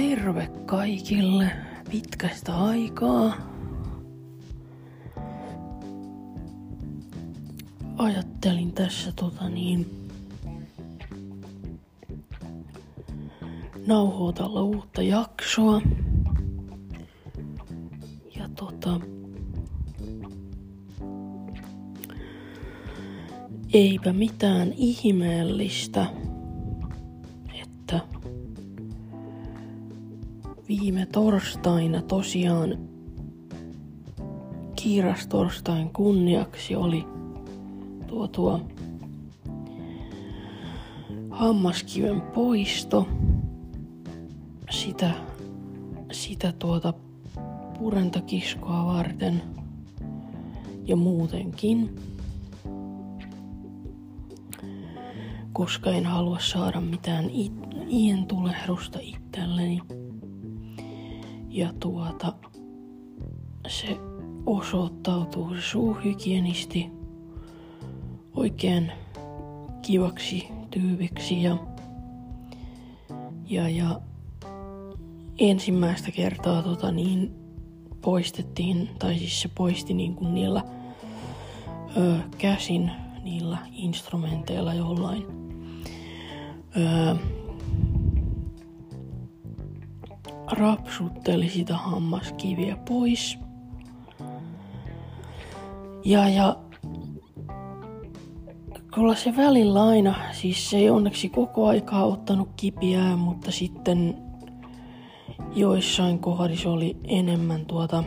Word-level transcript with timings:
terve 0.00 0.50
kaikille 0.66 1.50
pitkästä 1.90 2.56
aikaa. 2.56 3.36
Ajattelin 7.96 8.72
tässä 8.72 9.12
tota 9.12 9.48
niin 9.48 10.08
nauhoitella 13.86 14.62
uutta 14.62 15.02
jaksoa. 15.02 15.82
Ja 18.36 18.48
tota 18.56 19.00
eipä 23.72 24.12
mitään 24.12 24.72
ihmeellistä, 24.72 26.06
viime 30.80 31.06
torstaina 31.06 32.02
tosiaan 32.02 32.78
kiirastorstain 34.76 35.90
kunniaksi 35.90 36.76
oli 36.76 37.06
tuo 38.06 38.28
tuo 38.28 38.60
hammaskiven 41.30 42.20
poisto. 42.20 43.08
Sitä, 44.70 45.10
sitä 46.12 46.52
tuota 46.52 46.92
purentakiskoa 47.78 48.86
varten 48.86 49.42
ja 50.84 50.96
muutenkin. 50.96 51.96
Koska 55.52 55.90
en 55.90 56.06
halua 56.06 56.38
saada 56.40 56.80
mitään 56.80 57.24
ien 57.88 58.26
tulehdusta 58.26 58.98
itselleni. 59.02 59.80
Ja 61.50 61.72
tuota, 61.80 62.32
se 63.68 63.98
osoittautuu 64.46 65.54
se 65.54 65.60
suuhygienisti 65.60 66.90
oikein 68.34 68.92
kivaksi 69.82 70.48
tyypiksi 70.70 71.42
ja, 71.42 71.56
ja, 73.48 73.68
ja 73.68 74.00
ensimmäistä 75.38 76.10
kertaa 76.10 76.62
tota 76.62 76.92
niin 76.92 77.34
poistettiin, 78.00 78.90
tai 78.98 79.18
siis 79.18 79.42
se 79.42 79.50
poisti 79.54 79.94
niin 79.94 80.14
kuin 80.14 80.34
niillä 80.34 80.64
ö, 81.96 82.16
käsin, 82.38 82.90
niillä 83.22 83.58
instrumenteilla 83.72 84.74
jollain. 84.74 85.26
Ö, 86.76 87.16
rapsutteli 90.50 91.48
sitä 91.48 91.76
hammaskiviä 91.76 92.76
pois. 92.88 93.38
Ja, 96.04 96.28
ja 96.28 96.56
kyllä 98.94 99.14
se 99.14 99.36
välillä 99.36 99.84
aina, 99.84 100.14
siis 100.32 100.70
se 100.70 100.76
ei 100.76 100.90
onneksi 100.90 101.28
koko 101.28 101.66
aikaa 101.66 102.04
ottanut 102.04 102.48
kipiää, 102.56 103.16
mutta 103.16 103.50
sitten 103.50 104.16
joissain 105.54 106.18
kohdissa 106.18 106.70
oli 106.70 106.96
enemmän 107.04 107.66
tuota, 107.66 108.04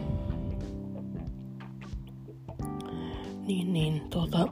niin, 3.48 3.74
niin, 3.74 4.02
tuota, 4.10 4.48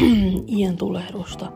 iän 0.56 0.76
tulehdusta, 0.76 1.52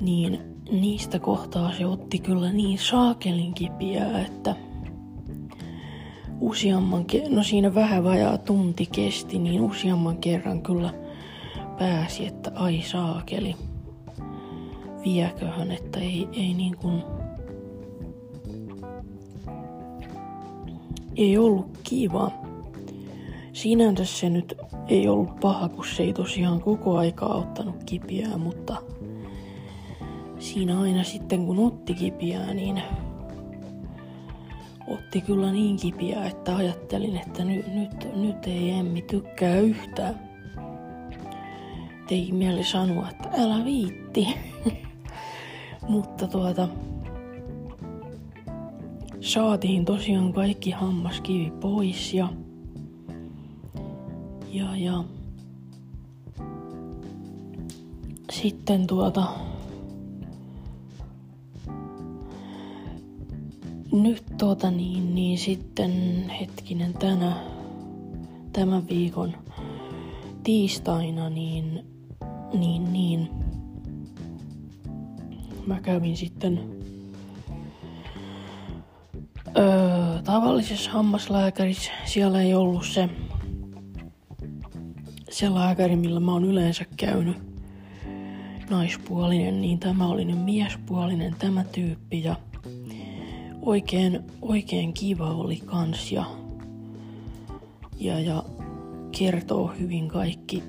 niin 0.00 0.51
niistä 0.80 1.18
kohtaa 1.18 1.72
se 1.72 1.86
otti 1.86 2.18
kyllä 2.18 2.52
niin 2.52 2.78
saakelin 2.78 3.54
kipiää, 3.54 4.20
että 4.20 4.56
useamman, 6.40 7.04
no 7.28 7.42
siinä 7.42 7.74
vähän 7.74 8.04
vajaa 8.04 8.38
tunti 8.38 8.86
kesti, 8.92 9.38
niin 9.38 9.60
useamman 9.60 10.16
kerran 10.16 10.62
kyllä 10.62 10.94
pääsi, 11.78 12.26
että 12.26 12.52
ai 12.54 12.82
saakeli, 12.82 13.56
vieköhän, 15.04 15.70
että 15.70 16.00
ei, 16.00 16.28
ei 16.32 16.54
niin 16.54 16.76
kuin, 16.76 17.02
ei 21.16 21.38
ollut 21.38 21.78
kiva. 21.82 22.30
Sinänsä 23.52 24.04
se 24.04 24.30
nyt 24.30 24.54
ei 24.88 25.08
ollut 25.08 25.40
paha, 25.40 25.68
kun 25.68 25.86
se 25.86 26.02
ei 26.02 26.12
tosiaan 26.12 26.60
koko 26.60 26.96
aikaa 26.98 27.34
ottanut 27.34 27.84
kipiää, 27.86 28.36
mutta 28.36 28.76
siinä 30.42 30.80
aina 30.80 31.04
sitten 31.04 31.46
kun 31.46 31.58
otti 31.58 31.94
kipiää, 31.94 32.54
niin 32.54 32.82
otti 34.86 35.20
kyllä 35.20 35.52
niin 35.52 35.76
kipiää, 35.76 36.26
että 36.26 36.56
ajattelin, 36.56 37.16
että 37.16 37.44
nyt, 37.44 37.74
nyt, 37.74 38.16
nyt 38.16 38.46
ei 38.46 38.70
Emmi 38.70 39.02
tykkää 39.02 39.56
yhtään. 39.56 40.14
Teki 42.08 42.32
mieli 42.32 42.64
sanoa, 42.64 43.10
että 43.10 43.28
älä 43.38 43.64
viitti. 43.64 44.28
mutta 45.88 46.26
tuota, 46.26 46.68
saatiin 49.20 49.84
tosiaan 49.84 50.32
kaikki 50.32 50.70
hammaskivi 50.70 51.52
pois 51.60 52.14
ja, 52.14 52.28
ja, 54.52 54.76
ja 54.76 55.04
sitten 58.30 58.86
tuota, 58.86 59.26
nyt 63.92 64.24
tuota 64.38 64.70
niin, 64.70 65.14
niin 65.14 65.38
sitten 65.38 65.92
hetkinen 66.40 66.94
tänä, 66.94 67.36
tämän 68.52 68.88
viikon 68.88 69.34
tiistaina 70.44 71.30
niin, 71.30 71.84
niin, 72.52 72.92
niin 72.92 73.28
mä 75.66 75.80
kävin 75.80 76.16
sitten 76.16 76.60
öö, 79.56 80.22
tavallisessa 80.24 80.90
hammaslääkärissä. 80.90 81.90
Siellä 82.04 82.42
ei 82.42 82.54
ollut 82.54 82.86
se, 82.86 83.08
se 85.30 85.54
lääkäri, 85.54 85.96
millä 85.96 86.20
mä 86.20 86.32
oon 86.32 86.44
yleensä 86.44 86.84
käynyt 86.96 87.36
naispuolinen, 88.70 89.60
niin 89.60 89.78
tämä 89.78 90.06
oli 90.06 90.24
nyt 90.24 90.44
miespuolinen 90.44 91.34
tämä 91.38 91.64
tyyppi 91.64 92.24
ja 92.24 92.36
oikein, 93.62 94.20
oikein 94.42 94.92
kiva 94.92 95.30
oli 95.30 95.56
kans 95.56 96.12
ja, 96.12 96.24
ja, 97.98 98.20
ja 98.20 98.44
kertoo 99.18 99.72
hyvin 99.78 100.08
kaikki 100.08 100.62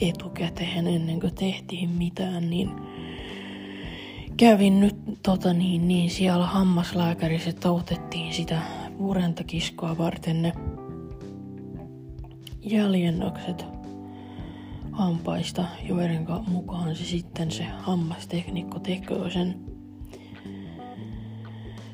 etukäteen 0.00 0.86
ennen 0.86 1.20
kuin 1.20 1.34
tehtiin 1.34 1.90
mitään, 1.90 2.50
niin 2.50 2.70
kävin 4.36 4.80
nyt 4.80 4.96
tota 5.22 5.52
niin, 5.52 5.88
niin 5.88 6.10
siellä 6.10 6.46
hammaslääkärissä, 6.46 7.50
että 7.50 7.70
otettiin 7.70 8.34
sitä 8.34 8.62
purentakiskoa 8.98 9.98
varten 9.98 10.42
ne 10.42 10.52
jäljennökset 12.62 13.64
hampaista, 14.92 15.64
joiden 15.88 16.26
mukaan 16.48 16.96
se 16.96 17.04
sitten 17.04 17.50
se 17.50 17.64
hammasteknikko 17.64 18.78
tekee 18.78 19.30
sen, 19.30 19.69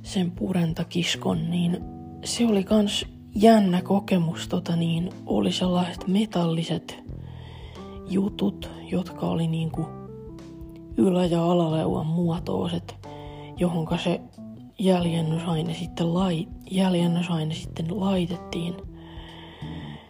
sen 0.06 0.30
purentakiskon, 0.30 1.50
niin 1.50 1.78
se 2.24 2.46
oli 2.46 2.64
kans 2.64 3.06
jännä 3.34 3.82
kokemus, 3.82 4.48
tota 4.48 4.76
niin, 4.76 5.10
oli 5.26 5.52
sellaiset 5.52 6.08
metalliset 6.08 6.98
jutut, 8.08 8.70
jotka 8.90 9.26
oli 9.26 9.46
niinku 9.46 9.86
ylä- 10.96 11.24
ja 11.26 11.44
alaleuan 11.44 12.06
muotoiset, 12.06 13.08
johonka 13.56 13.98
se 13.98 14.20
jäljennysaine 14.78 15.74
sitten, 15.74 16.14
lai, 16.14 16.48
jäljennysaine 16.70 17.54
sitten 17.54 18.00
laitettiin. 18.00 18.74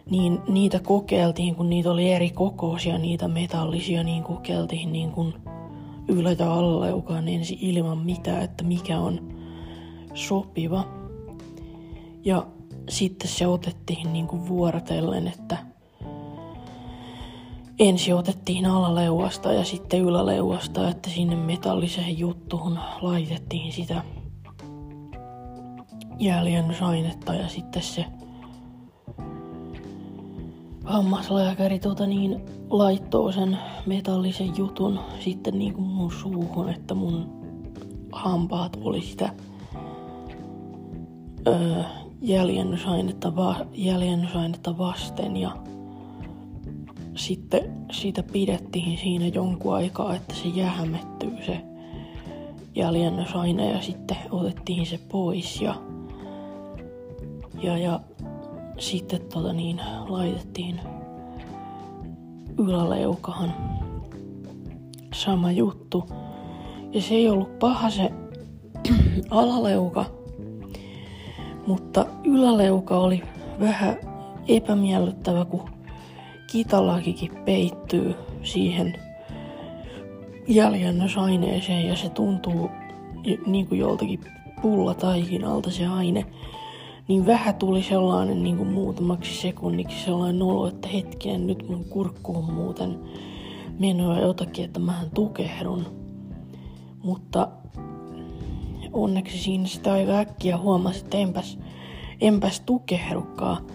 Niin 0.09 0.39
niitä 0.47 0.79
kokeiltiin, 0.79 1.55
kun 1.55 1.69
niitä 1.69 1.91
oli 1.91 2.11
eri 2.11 2.29
kokoisia, 2.29 2.97
niitä 2.97 3.27
metallisia, 3.27 4.03
niin 4.03 4.23
kokeiltiin 4.23 4.91
niin 4.91 5.11
kuin 5.11 5.33
ylä- 6.07 6.31
ja 6.39 6.53
alaleukaan 6.53 7.27
ensin 7.27 7.57
ilman 7.61 7.97
mitään, 7.97 8.43
että 8.43 8.63
mikä 8.63 8.99
on 8.99 9.36
sopiva. 10.17 10.87
Ja 12.25 12.47
sitten 12.89 13.29
se 13.29 13.47
otettiin 13.47 14.13
niin 14.13 14.27
kuin 14.27 14.47
vuorotellen, 14.47 15.27
että 15.27 15.57
ensin 17.79 18.15
otettiin 18.15 18.65
alaleuasta 18.65 19.53
ja 19.53 19.63
sitten 19.63 20.01
yläleuasta, 20.01 20.89
että 20.89 21.09
sinne 21.09 21.35
metalliseen 21.35 22.19
juttuun 22.19 22.79
laitettiin 23.01 23.71
sitä 23.71 24.03
jäljennysainetta 26.19 27.33
ja 27.33 27.47
sitten 27.47 27.83
se 27.83 28.05
hammaslääkäri 30.85 31.79
tuota 31.79 32.07
niin 32.07 32.41
laittoo 32.69 33.31
sen 33.31 33.57
metallisen 33.85 34.57
jutun 34.57 34.99
sitten 35.19 35.59
niin 35.59 35.73
kuin 35.73 35.87
mun 35.87 36.11
suuhun, 36.11 36.69
että 36.69 36.93
mun 36.93 37.29
hampaat 38.11 38.77
oli 38.81 39.01
sitä 39.01 39.33
öö, 41.47 41.83
jäljennysainetta, 42.21 43.35
va, 43.35 43.55
jäljennysainetta 43.73 44.77
vasten 44.77 45.37
ja 45.37 45.57
sitten 47.15 47.73
siitä 47.91 48.23
pidettiin 48.23 48.97
siinä 48.97 49.27
jonkun 49.27 49.75
aikaa, 49.75 50.15
että 50.15 50.35
se 50.35 50.47
jähmettyy 50.47 51.45
se 51.45 51.61
jäljennysaine 52.75 53.71
ja 53.71 53.81
sitten 53.81 54.17
otettiin 54.31 54.85
se 54.85 54.99
pois 55.11 55.61
ja, 55.61 55.75
ja, 57.63 57.77
ja 57.77 57.99
sitten 58.77 59.21
tota 59.33 59.53
niin, 59.53 59.81
laitettiin 60.07 60.79
yläleukahan 62.57 63.53
sama 65.13 65.51
juttu. 65.51 66.09
Ja 66.93 67.01
se 67.01 67.15
ei 67.15 67.29
ollut 67.29 67.59
paha 67.59 67.89
se 67.89 68.11
alaleuka, 69.29 70.05
mutta 71.67 72.05
yläleuka 72.23 72.97
oli 72.97 73.23
vähän 73.59 73.97
epämiellyttävä, 74.47 75.45
kun 75.45 75.69
kitalakikin 76.51 77.31
peittyy 77.45 78.15
siihen 78.43 78.93
jäljennösaineeseen 80.47 81.87
ja 81.87 81.95
se 81.95 82.09
tuntuu 82.09 82.69
niin 83.45 83.67
kuin 83.67 83.79
joltakin 83.79 84.19
pullataikinalta 84.61 85.71
se 85.71 85.87
aine. 85.87 86.25
Niin 87.07 87.25
vähän 87.25 87.55
tuli 87.55 87.83
sellainen 87.83 88.43
niin 88.43 88.57
kuin 88.57 88.69
muutamaksi 88.69 89.41
sekunniksi 89.41 90.05
sellainen 90.05 90.41
olo, 90.41 90.67
että 90.67 90.87
hetkinen 90.87 91.47
nyt 91.47 91.69
mun 91.69 91.85
kurkku 91.85 92.37
on 92.37 92.53
muuten 92.53 92.99
menoa 93.79 94.19
jotakin, 94.19 94.65
että 94.65 94.79
mähän 94.79 95.09
tukehdun. 95.13 95.85
Mutta 97.03 97.47
onneksi 98.93 99.37
siinä 99.37 99.67
sitä 99.67 99.93
aika 99.93 100.17
äkkiä 100.17 100.57
huomasi, 100.57 100.99
että 100.99 101.17
enpäs, 101.17 101.59
enpäs 102.21 102.59
tukehdukaan. 102.59 103.67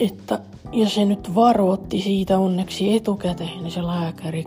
Että, 0.00 0.40
ja 0.72 0.88
se 0.88 1.04
nyt 1.04 1.34
varoitti 1.34 2.00
siitä 2.00 2.38
onneksi 2.38 2.96
etukäteen 2.96 3.70
se 3.70 3.82
lääkäri, 3.82 4.44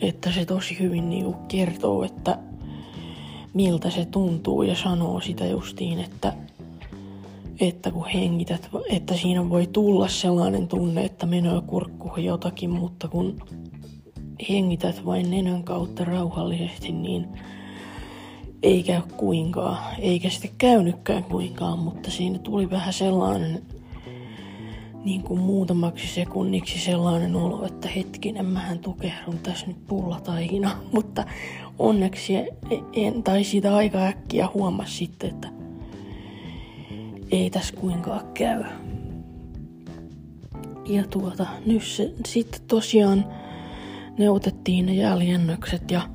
että 0.00 0.32
se 0.32 0.44
tosi 0.44 0.78
hyvin 0.80 1.10
niinku 1.10 1.34
kertoo, 1.48 2.04
että 2.04 2.38
miltä 3.54 3.90
se 3.90 4.04
tuntuu 4.04 4.62
ja 4.62 4.76
sanoo 4.76 5.20
sitä 5.20 5.46
justiin, 5.46 6.00
että, 6.00 6.32
että 7.60 7.90
kun 7.90 8.06
hengität, 8.06 8.68
että 8.88 9.14
siinä 9.14 9.50
voi 9.50 9.66
tulla 9.66 10.08
sellainen 10.08 10.68
tunne, 10.68 11.04
että 11.04 11.26
menee 11.26 11.60
kurkkuun 11.66 12.24
jotakin, 12.24 12.70
mutta 12.70 13.08
kun 13.08 13.36
hengität 14.48 15.04
vain 15.06 15.30
nenän 15.30 15.64
kautta 15.64 16.04
rauhallisesti, 16.04 16.92
niin 16.92 17.28
ei 18.62 18.82
käy 18.82 19.02
kuinkaan. 19.16 19.78
Eikä 19.98 20.30
sitten 20.30 20.50
käynytkään 20.58 21.24
kuinkaan, 21.24 21.78
mutta 21.78 22.10
siinä 22.10 22.38
tuli 22.38 22.70
vähän 22.70 22.92
sellainen 22.92 23.62
niin 25.04 25.22
kuin 25.22 25.40
muutamaksi 25.40 26.06
sekunniksi 26.06 26.78
sellainen 26.78 27.36
olo, 27.36 27.66
että 27.66 27.88
hetkinen, 27.88 28.46
mähän 28.46 28.78
tukehdun 28.78 29.38
tässä 29.38 29.66
nyt 29.66 29.86
pullataihina, 29.86 30.70
mutta 30.92 31.24
onneksi 31.78 32.34
en, 32.92 33.22
tai 33.22 33.44
siitä 33.44 33.76
aika 33.76 33.98
äkkiä 33.98 34.48
huomasi 34.54 34.96
sitten, 34.96 35.30
että 35.30 35.48
ei 37.30 37.50
tässä 37.50 37.74
kuinkaan 37.76 38.26
käy. 38.34 38.64
Ja 40.86 41.04
tuota, 41.10 41.46
nyt 41.66 41.82
se, 41.82 42.12
sitten 42.26 42.60
tosiaan 42.68 43.24
ne 44.18 44.30
otettiin 44.30 44.86
ne 44.86 44.94
jäljennökset 44.94 45.90
ja 45.90 46.08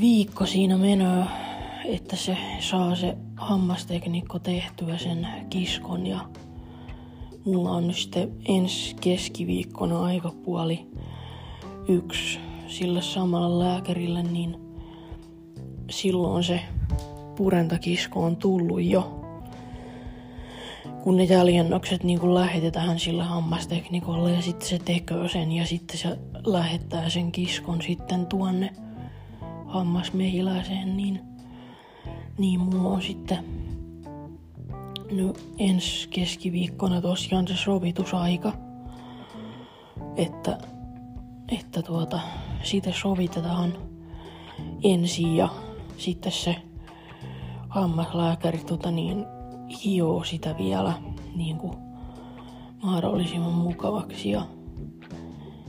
viikko 0.00 0.46
siinä 0.46 0.78
menee, 0.78 1.24
että 1.84 2.16
se 2.16 2.36
saa 2.60 2.96
se 2.96 3.16
hammastekniikko 3.36 4.38
tehtyä 4.38 4.98
sen 4.98 5.26
kiskon 5.50 6.06
ja 6.06 6.20
mulla 7.44 7.70
on 7.70 7.86
nyt 7.86 7.96
sitten 7.96 8.32
ensi 8.48 8.96
keskiviikkona 9.00 10.02
aikapuoli 10.02 10.86
yksi 11.88 12.38
sille 12.68 13.02
samalle 13.02 13.64
lääkärille, 13.64 14.22
niin 14.22 14.56
silloin 15.90 16.44
se 16.44 16.60
purentakisko 17.36 18.24
on 18.24 18.36
tullut 18.36 18.82
jo. 18.82 19.19
Kun 21.02 21.16
ne 21.16 21.24
jäljennökset 21.24 22.04
niin 22.04 22.34
lähetetään 22.34 22.98
sille 22.98 23.22
hammasteknikolle 23.22 24.32
ja 24.32 24.42
sitten 24.42 24.68
se 24.68 24.78
tekee 24.78 25.28
sen 25.28 25.52
ja 25.52 25.66
sitten 25.66 25.98
se 25.98 26.18
lähettää 26.46 27.10
sen 27.10 27.32
kiskon 27.32 27.82
sitten 27.82 28.26
tuonne 28.26 28.72
hammasmehiläiseen, 29.66 30.96
niin, 30.96 31.20
niin 32.38 32.60
mulla 32.60 32.88
on 32.88 33.02
sitten 33.02 33.44
No 35.10 35.32
ensi 35.58 36.08
keskiviikkona 36.08 37.00
tosiaan 37.00 37.48
se 37.48 37.56
sovitusaika, 37.56 38.52
että, 40.16 40.58
että 41.48 41.82
tuota, 41.82 42.20
siitä 42.62 42.92
sovitetaan 42.92 43.72
ensin 44.84 45.36
ja 45.36 45.48
sitten 45.96 46.32
se 46.32 46.56
hammaslääkäri 47.68 48.58
tota 48.58 48.90
niin, 48.90 49.26
hioo 49.84 50.24
sitä 50.24 50.54
vielä 50.58 50.92
niin 51.36 51.56
kuin 51.56 51.72
mahdollisimman 52.82 53.52
mukavaksi 53.52 54.30
ja 54.30 54.46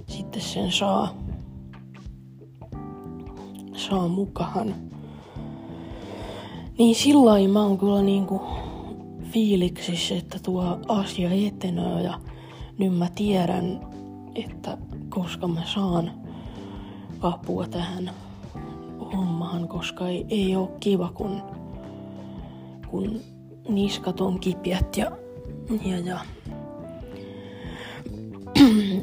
sitten 0.08 0.42
sen 0.42 0.72
saa, 0.72 1.14
saa 3.76 4.08
mukaan. 4.08 4.76
Niin 6.78 6.96
sillä 6.96 7.48
mä 7.48 7.64
oon 7.64 7.78
kyllä 7.78 8.02
niinku 8.02 8.42
fiiliksissä, 9.32 10.16
että 10.16 10.40
tuo 10.40 10.80
asia 10.88 11.30
etenee 11.48 12.02
ja 12.04 12.20
nyt 12.78 12.98
mä 12.98 13.08
tiedän, 13.16 13.80
että 14.36 14.78
koska 15.10 15.48
mä 15.48 15.62
saan 15.66 16.12
apua 17.22 17.68
tähän 17.68 18.12
hommaan, 19.14 19.68
koska 19.68 20.08
ei, 20.08 20.26
ei 20.30 20.56
ole 20.56 20.70
kiva, 20.80 21.12
kun, 21.14 21.42
kun 22.88 23.22
niskat 23.76 24.22
on 24.22 24.40
kipiät 24.40 24.98
ja, 24.98 25.12
ja, 25.86 26.00
ja 26.00 26.20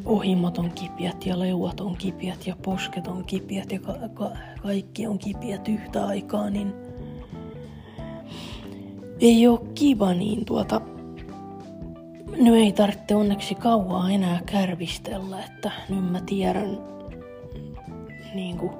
ohimot 0.05 0.59
on 0.59 0.71
kipiät 0.71 1.27
ja 1.27 1.39
leuat 1.39 1.81
on 1.81 1.97
kipiät 1.97 2.47
ja 2.47 2.57
posket 2.63 3.07
on 3.07 3.25
kipiät 3.25 3.73
ja 3.73 3.81
ka- 3.81 4.09
ka- 4.15 4.37
kaikki 4.63 5.07
on 5.07 5.19
kipiät 5.19 5.69
yhtä 5.69 6.07
aikaa, 6.07 6.51
niin– 6.51 6.73
ei 9.21 9.47
oo 9.47 9.67
kiva, 9.75 10.15
niin 10.15 10.45
tuota... 10.45 10.81
Nyt 12.37 12.55
ei 12.55 12.73
tarvitse 12.73 13.15
onneksi 13.15 13.55
kauaa 13.55 14.11
enää 14.11 14.41
kärvistellä, 14.47 15.43
että 15.45 15.71
nyt 15.89 16.11
mä 16.13 16.21
tiedän 16.21 16.79
niinku 18.35 18.71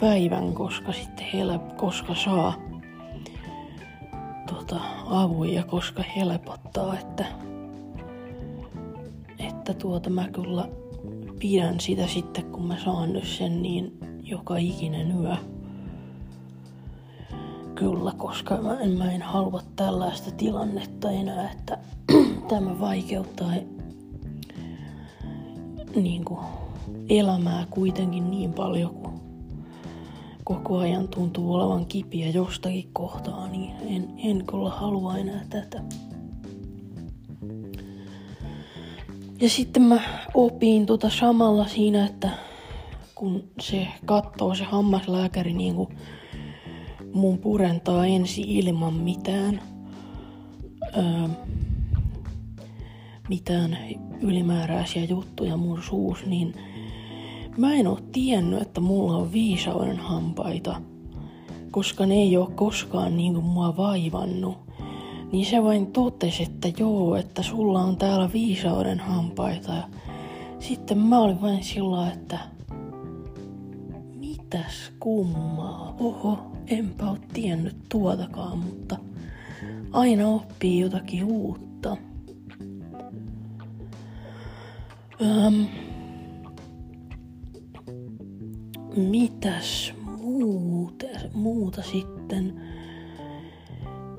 päivän, 0.00 0.52
koska 0.52 0.92
sitten 0.92 1.26
help, 1.32 1.76
koska 1.76 2.14
saa 2.14 2.54
tota, 4.70 4.82
avun 5.06 5.52
ja 5.52 5.64
koska 5.64 6.02
helpottaa, 6.16 6.98
että, 6.98 7.24
että 9.38 9.74
tuota 9.74 10.10
mä 10.10 10.28
kyllä 10.28 10.68
pidän 11.38 11.80
sitä 11.80 12.06
sitten, 12.06 12.44
kun 12.44 12.66
mä 12.66 12.76
saan 12.84 13.12
nyt 13.12 13.24
sen 13.24 13.62
niin 13.62 13.98
joka 14.22 14.56
ikinen 14.56 15.20
yö. 15.20 15.36
Kyllä, 17.74 18.12
koska 18.16 18.56
mä 18.56 18.80
en, 18.80 18.90
mä 18.90 19.12
en 19.12 19.22
halua 19.22 19.62
tällaista 19.76 20.30
tilannetta 20.30 21.10
enää, 21.10 21.50
että 21.50 21.78
tämä 22.48 22.80
vaikeuttaa 22.80 23.52
niin 25.96 26.24
kuin, 26.24 26.40
elämää 27.08 27.66
kuitenkin 27.70 28.30
niin 28.30 28.52
paljon, 28.52 28.99
koko 30.54 30.78
ajan 30.78 31.08
tuntuu 31.08 31.54
olevan 31.54 31.86
kipiä 31.86 32.28
jostakin 32.28 32.90
kohtaa, 32.92 33.48
niin 33.48 33.72
en, 33.86 34.08
en 34.24 34.46
kyllä 34.46 34.70
halua 34.70 35.16
enää 35.16 35.44
tätä. 35.50 35.82
Ja 39.40 39.48
sitten 39.48 39.82
mä 39.82 40.00
opin 40.34 40.86
tota 40.86 41.10
samalla 41.10 41.66
siinä, 41.66 42.06
että 42.06 42.30
kun 43.14 43.44
se 43.60 43.88
katsoo 44.04 44.54
se 44.54 44.64
hammaslääkäri 44.64 45.52
niin 45.52 45.74
kuin 45.74 45.88
mun 47.12 47.38
purentaa 47.38 48.06
ensi 48.06 48.42
ilman 48.42 48.94
mitään, 48.94 49.60
öö, 50.96 51.28
mitään 53.28 53.78
ylimääräisiä 54.20 55.04
juttuja 55.04 55.56
mun 55.56 55.82
suus, 55.82 56.26
niin 56.26 56.54
mä 57.56 57.74
en 57.74 57.86
oo 57.86 57.98
tiennyt, 58.12 58.62
että 58.62 58.80
mulla 58.80 59.16
on 59.16 59.32
viisauden 59.32 59.96
hampaita, 59.96 60.82
koska 61.70 62.06
ne 62.06 62.14
ei 62.14 62.36
oo 62.36 62.52
koskaan 62.54 63.16
niinku 63.16 63.40
mua 63.40 63.76
vaivannut. 63.76 64.58
Niin 65.32 65.46
se 65.46 65.62
vain 65.62 65.86
totesi, 65.86 66.42
että 66.42 66.68
joo, 66.78 67.16
että 67.16 67.42
sulla 67.42 67.82
on 67.82 67.96
täällä 67.96 68.30
viisauden 68.32 69.00
hampaita. 69.00 69.72
Ja 69.72 69.82
sitten 70.58 70.98
mä 70.98 71.18
olin 71.18 71.42
vain 71.42 71.64
sillä 71.64 72.12
että 72.12 72.38
mitäs 74.14 74.92
kummaa. 75.00 75.96
Oho, 76.00 76.38
enpä 76.66 77.10
oo 77.10 77.16
tiennyt 77.32 77.76
tuotakaan, 77.88 78.58
mutta 78.58 78.96
aina 79.92 80.28
oppii 80.28 80.80
jotakin 80.80 81.24
uutta. 81.24 81.96
Öm, 85.22 85.66
mitäs 88.96 89.92
muuta, 90.22 91.06
muuta 91.34 91.82
sitten? 91.82 92.60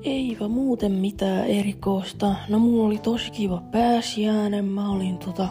Eipä 0.04 0.48
muuten 0.48 0.92
mitään 0.92 1.46
erikoista. 1.46 2.34
No 2.48 2.58
mulla 2.58 2.86
oli 2.86 2.98
tosi 2.98 3.30
kiva 3.30 3.62
pääsiäinen. 3.70 4.64
Mä 4.64 4.90
olin 4.90 5.18
tota 5.18 5.48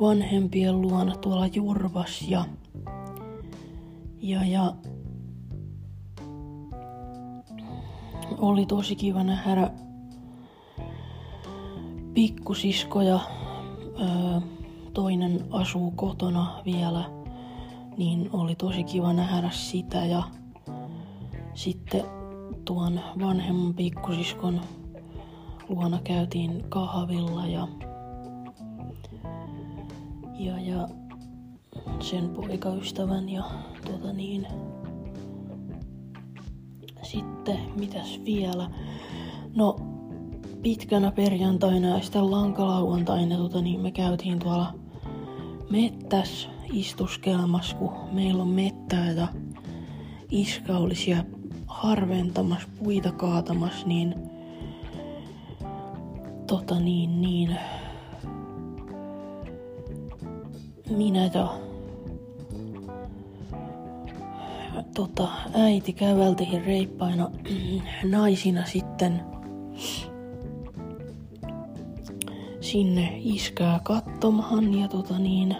vanhempien 0.00 0.80
luona 0.80 1.16
tuolla 1.16 1.46
Jurvas 1.46 2.22
ja, 2.28 2.44
ja, 4.22 4.44
ja 4.44 4.74
oli 8.38 8.66
tosi 8.66 8.96
kiva 8.96 9.24
nähdä 9.24 9.70
pikkusiskoja. 12.14 13.20
Öö, 14.00 14.40
toinen 14.94 15.44
asuu 15.50 15.90
kotona 15.90 16.62
vielä, 16.64 17.19
niin 18.00 18.30
oli 18.32 18.54
tosi 18.54 18.84
kiva 18.84 19.12
nähdä 19.12 19.50
sitä 19.50 20.06
ja 20.06 20.22
sitten 21.54 22.04
tuon 22.64 23.00
vanhemman 23.20 23.74
pikkusiskon 23.74 24.60
luona 25.68 26.00
käytiin 26.04 26.64
kahvilla 26.68 27.46
ja, 27.46 27.68
ja, 30.38 30.60
ja 30.60 30.88
sen 32.00 32.28
poikaystävän 32.28 33.28
ja 33.28 33.44
tuota 33.86 34.12
niin. 34.12 34.46
Sitten 37.02 37.58
mitäs 37.76 38.20
vielä? 38.24 38.70
No 39.54 39.76
pitkänä 40.62 41.12
perjantaina 41.12 41.88
ja 41.88 42.00
sitten 42.00 42.30
lankalauantaina 42.30 43.36
tota, 43.36 43.62
niin 43.62 43.80
me 43.80 43.90
käytiin 43.90 44.38
tuolla 44.38 44.74
mettäs 45.70 46.48
istuskelmas, 46.72 47.74
kun 47.74 47.92
meillä 48.12 48.42
on 48.42 48.48
mettää 48.48 49.10
ja 49.10 49.28
iska 50.30 50.76
oli 50.76 50.94
siellä 50.94 51.24
harventamassa, 51.66 52.68
puita 52.84 53.12
kaatamassa, 53.12 53.86
niin 53.86 54.14
tota 56.46 56.80
niin, 56.80 57.20
niin 57.20 57.56
minä 60.90 61.24
ja 61.24 61.48
tota, 64.94 65.28
äiti 65.54 65.92
käveltiin 65.92 66.64
reippaina 66.64 67.30
naisina 68.04 68.64
sitten 68.64 69.22
sinne 72.60 73.12
iskää 73.18 73.80
kattomahan 73.82 74.74
ja 74.74 74.88
tota 74.88 75.18
niin 75.18 75.56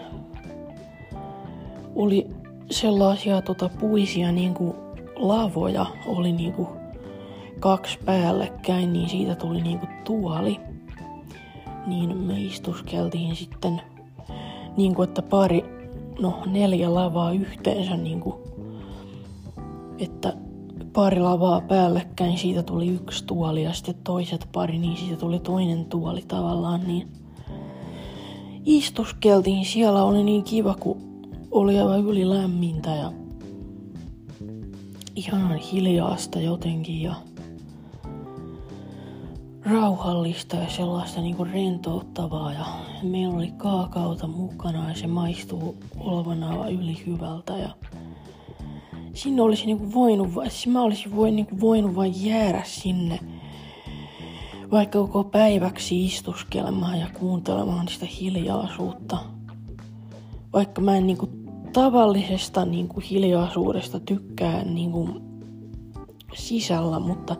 oli 1.95 2.27
sellaisia 2.71 3.41
tota 3.41 3.69
puisia 3.79 4.31
niinku 4.31 4.75
lavoja 5.15 5.85
oli 6.07 6.31
niinku 6.31 6.67
kaksi 7.59 7.99
päällekkäin, 8.05 8.93
niin 8.93 9.09
siitä 9.09 9.35
tuli 9.35 9.61
niinku 9.61 9.87
tuoli. 10.03 10.59
Niin 11.87 12.17
me 12.17 12.41
istuskeltiin 12.41 13.35
sitten 13.35 13.81
niinku, 14.77 15.01
että 15.01 15.21
pari, 15.21 15.65
no 16.19 16.41
neljä 16.45 16.93
lavaa 16.93 17.31
yhteensä 17.31 17.97
niinku, 17.97 18.41
että 19.99 20.33
pari 20.93 21.19
lavaa 21.19 21.61
päällekkäin, 21.61 22.37
siitä 22.37 22.63
tuli 22.63 22.87
yksi 22.87 23.25
tuoli 23.25 23.63
ja 23.63 23.73
sitten 23.73 23.95
toiset 24.03 24.49
pari, 24.51 24.77
niin 24.77 24.97
siitä 24.97 25.15
tuli 25.15 25.39
toinen 25.39 25.85
tuoli 25.85 26.21
tavallaan, 26.27 26.81
niin 26.87 27.07
istuskeltiin. 28.65 29.65
Siellä 29.65 30.03
oli 30.03 30.23
niin 30.23 30.43
kiva, 30.43 30.75
kun 30.79 31.10
oli 31.51 31.79
aivan 31.79 31.99
yli 31.99 32.29
lämmintä 32.29 32.89
ja 32.89 33.11
ihan 35.15 35.55
hiljaasta 35.57 36.39
jotenkin 36.39 37.01
ja 37.01 37.15
rauhallista 39.65 40.55
ja 40.55 40.69
sellaista 40.69 41.21
niinku 41.21 41.43
rentouttavaa 41.43 42.53
ja 42.53 42.65
meillä 43.03 43.35
oli 43.35 43.51
kaakauta 43.57 44.27
mukana 44.27 44.89
ja 44.89 44.95
se 44.95 45.07
maistuu 45.07 45.75
olevan 45.99 46.43
aivan 46.43 46.71
yli 46.71 47.03
hyvältä 47.05 47.57
ja 47.57 47.69
sinne 49.13 49.41
olisi 49.41 49.65
niinku 49.65 49.93
voinut, 49.93 50.29
siis 50.49 50.67
mä 50.67 50.81
olisin 50.81 51.15
voi, 51.15 51.31
niinku 51.31 51.59
voinut 51.59 51.95
vain 51.95 52.25
jäädä 52.25 52.61
sinne 52.65 53.19
vaikka 54.71 54.99
koko 54.99 55.23
päiväksi 55.23 56.05
istuskelemaan 56.05 56.99
ja 56.99 57.07
kuuntelemaan 57.19 57.87
sitä 57.87 58.05
hiljaisuutta. 58.05 59.17
Vaikka 60.53 60.81
mä 60.81 60.97
en 60.97 61.07
niinku 61.07 61.40
tavallisesta 61.73 62.65
niin 62.65 62.87
kuin 62.87 63.03
hiljaisuudesta 63.03 63.99
tykkään 63.99 64.75
niin 64.75 64.91
kuin 64.91 65.21
sisällä, 66.33 66.99
mutta 66.99 67.35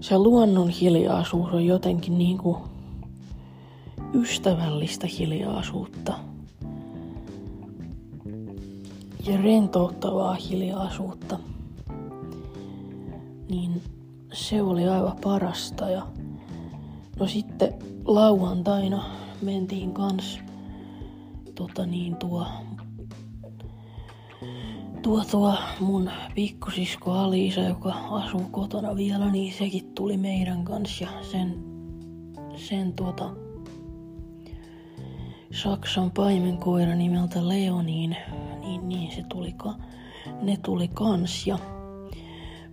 se 0.00 0.18
luonnon 0.18 0.68
hiljaisuus 0.68 1.52
on 1.52 1.66
jotenkin 1.66 2.18
niin 2.18 2.38
kuin 2.38 2.56
ystävällistä 4.14 5.06
hiljaisuutta 5.18 6.14
ja 9.26 9.36
rentouttavaa 9.42 10.34
hiljaisuutta. 10.34 11.38
Niin 13.48 13.82
se 14.32 14.62
oli 14.62 14.88
aivan 14.88 15.16
parasta 15.24 15.90
ja 15.90 16.06
no 17.18 17.26
sitten 17.26 17.74
lauantaina 18.04 19.04
mentiin 19.42 19.92
kans 19.92 20.38
tota 21.54 21.86
niin 21.86 22.16
tuo 22.16 22.46
tuo, 25.06 25.24
tuo 25.30 25.54
mun 25.80 26.10
pikkusisko 26.34 27.12
Aliisa, 27.12 27.60
joka 27.60 27.94
asuu 28.10 28.44
kotona 28.50 28.96
vielä, 28.96 29.30
niin 29.30 29.54
sekin 29.54 29.94
tuli 29.94 30.16
meidän 30.16 30.64
kanssa 30.64 31.04
ja 31.04 31.10
sen, 31.22 31.64
sen 32.56 32.92
tuota 32.92 33.30
Saksan 35.52 36.10
paimenkoira 36.10 36.94
nimeltä 36.94 37.48
Leoniin, 37.48 38.16
niin, 38.60 38.88
niin 38.88 39.12
se 39.12 39.22
tuli, 39.28 39.54
ne 40.42 40.56
tuli 40.56 40.88
kans 40.88 41.46
ja 41.46 41.58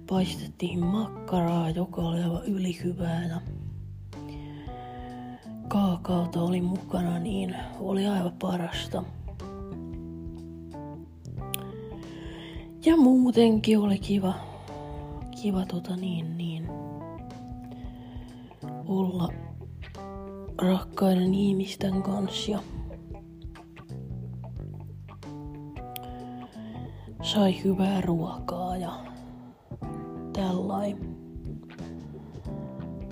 paistettiin 0.09 0.85
makkaraa, 0.85 1.69
joka 1.69 2.01
oli 2.01 2.23
aivan 2.23 2.45
ylihyvää 2.45 3.25
ja 3.25 3.41
kaakaota 5.67 6.41
oli 6.41 6.61
mukana, 6.61 7.19
niin 7.19 7.55
oli 7.79 8.07
aivan 8.07 8.33
parasta. 8.41 9.03
Ja 12.85 12.97
muutenkin 12.97 13.79
oli 13.79 13.99
kiva, 13.99 14.33
kiva 15.41 15.65
tota 15.65 15.95
niin, 15.95 16.37
niin, 16.37 16.67
olla 18.87 19.29
rakkaiden 20.57 21.33
ihmisten 21.33 22.03
kanssa 22.03 22.51
ja 22.51 22.59
sai 27.21 27.63
hyvää 27.63 28.01
ruokaa 28.01 28.77
ja 28.77 29.05
tällain. 30.33 31.17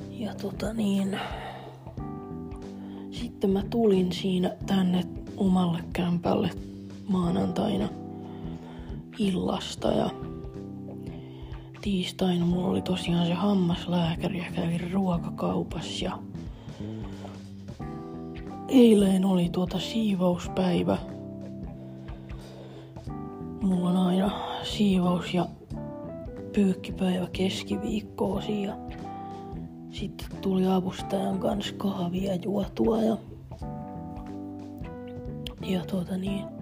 Ja 0.10 0.36
tota 0.36 0.74
niin, 0.74 1.20
sitten 3.12 3.50
mä 3.50 3.63
tulin 3.70 4.12
siinä 4.12 4.56
tänne 4.66 5.04
omalle 5.38 5.80
kämpälle 5.94 6.50
maanantaina– 7.08 7.90
illasta 9.18 9.91
ja 9.91 10.10
tiistaina 11.82 12.46
mulla 12.46 12.68
oli 12.68 12.82
tosiaan 12.82 13.27
se 13.27 13.34
hammaslääkäri 13.34 14.38
ja 14.38 14.46
kävin 14.56 14.91
ruokakaupassa 14.91 16.06
ja 16.06 16.20
eilen 18.68 19.25
oli 19.25 19.50
tuota 19.50 19.80
siivouspäivä. 19.80 20.98
Mulla 23.62 23.89
on 23.89 23.98
aina 23.98 24.32
siivous 24.63 25.34
ja 25.34 25.46
pyykkipäivä 26.53 27.27
keskiviikkoosi 27.32 28.63
ja 28.63 28.77
sitten 29.91 30.27
tuli 30.41 30.68
avustajan 30.68 31.39
kanssa 31.39 31.75
kahvia 31.77 32.36
juotua 32.36 33.01
ja, 33.01 33.18
ja 35.62 35.86
tuota 35.86 36.18
niin, 36.18 36.61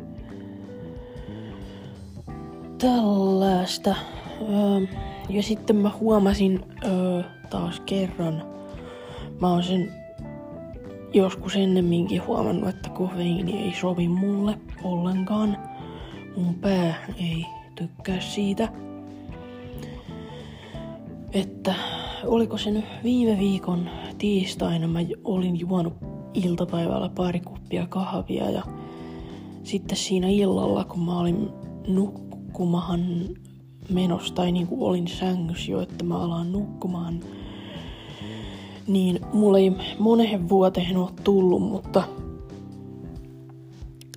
tällaista. 2.79 3.95
Öö, 4.41 4.97
ja 5.29 5.43
sitten 5.43 5.75
mä 5.75 5.91
huomasin 5.99 6.59
öö, 6.85 7.23
taas 7.49 7.79
kerran, 7.79 8.43
mä 9.41 9.49
oon 9.49 9.63
sen 9.63 9.93
joskus 11.13 11.55
ennemminkin 11.55 12.27
huomannut, 12.27 12.69
että 12.69 12.89
kofeiini 12.89 13.63
ei 13.63 13.73
sovi 13.73 14.07
mulle 14.07 14.57
ollenkaan. 14.83 15.57
mun 16.37 16.55
pää 16.55 16.93
ei 17.17 17.45
tykkää 17.75 18.19
siitä. 18.19 18.69
Että 21.33 21.75
oliko 22.25 22.57
se 22.57 22.71
nyt 22.71 22.85
viime 23.03 23.39
viikon 23.39 23.89
tiistaina 24.17 24.87
mä 24.87 24.99
olin 25.23 25.59
juonut 25.59 25.93
iltapäivällä 26.33 27.09
pari 27.09 27.39
kuppia 27.39 27.87
kahvia 27.87 28.49
ja 28.49 28.63
sitten 29.63 29.97
siinä 29.97 30.27
illalla, 30.27 30.83
kun 30.83 31.05
mä 31.05 31.19
olin 31.19 31.49
nukkumahan 32.59 33.29
menossa 33.89 34.33
tai 34.33 34.51
niin 34.51 34.67
kuin 34.67 34.81
olin 34.81 35.07
sängyssä 35.07 35.71
jo, 35.71 35.81
että 35.81 36.03
mä 36.03 36.17
alan 36.17 36.51
nukkumaan, 36.51 37.19
niin 38.87 39.19
mulla 39.33 39.57
ei 39.57 39.71
moneen 39.99 40.49
vuoteen 40.49 40.97
ole 40.97 41.09
tullut, 41.23 41.61
mutta 41.61 42.03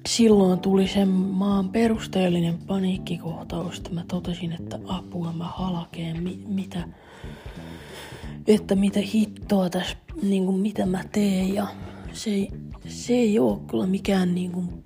silloin 0.08 0.60
tuli 0.60 0.88
sen 0.88 1.08
maan 1.08 1.68
perusteellinen 1.68 2.58
paniikkikohtaus, 2.66 3.76
että 3.76 3.90
mä 3.90 4.04
totesin, 4.08 4.52
että 4.52 4.78
apua 4.86 5.32
mä 5.32 5.44
halkeen, 5.44 6.22
mi- 6.22 6.44
mitä, 6.46 6.88
että 8.46 8.74
mitä 8.74 9.00
hittoa 9.00 9.70
tässä, 9.70 9.96
niin 10.22 10.46
kuin 10.46 10.56
mitä 10.56 10.86
mä 10.86 11.04
teen 11.12 11.54
ja 11.54 11.66
se 12.12 12.30
ei, 12.30 12.48
se 12.88 13.12
ei 13.12 13.38
ole 13.38 13.60
kyllä 13.70 13.86
mikään 13.86 14.34
niin 14.34 14.52
kuin, 14.52 14.84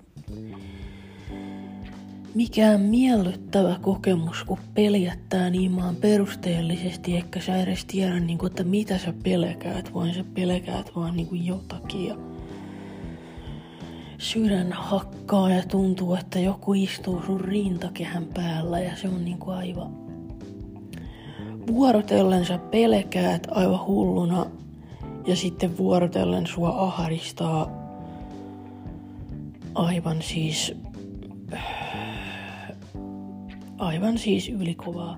mikään 2.37 2.81
miellyttävä 2.81 3.79
kokemus, 3.81 4.43
kun 4.43 4.57
peljättää 4.73 5.49
niin 5.49 5.71
maan 5.71 5.95
perusteellisesti, 5.95 7.15
eikä 7.15 7.39
sä 7.39 7.57
edes 7.57 7.85
tiedä, 7.85 8.19
niin 8.19 8.37
kuin, 8.37 8.49
että 8.49 8.63
mitä 8.63 8.97
sä 8.97 9.13
pelkäät, 9.23 9.93
vaan 9.93 10.13
sä 10.13 10.23
pelkäät 10.33 10.91
vaan 10.95 11.15
niin 11.15 11.27
kuin 11.27 11.45
jotakin. 11.45 12.07
Ja 12.07 12.15
sydän 14.17 14.73
hakkaa 14.73 15.49
ja 15.49 15.63
tuntuu, 15.63 16.15
että 16.15 16.39
joku 16.39 16.73
istuu 16.73 17.21
sun 17.25 17.41
rintakehän 17.41 18.25
päällä 18.25 18.79
ja 18.79 18.95
se 18.95 19.07
on 19.07 19.25
niin 19.25 19.37
kuin 19.37 19.57
aivan... 19.57 19.91
Vuorotellen 21.67 22.45
sä 22.45 22.57
pelkäät 22.57 23.47
aivan 23.51 23.85
hulluna 23.85 24.45
ja 25.27 25.35
sitten 25.35 25.77
vuorotellen 25.77 26.47
sua 26.47 26.69
ahdistaa 26.69 27.71
aivan 29.75 30.21
siis... 30.21 30.75
Aivan 33.77 34.17
siis 34.17 34.49
ylikovaa. 34.49 35.17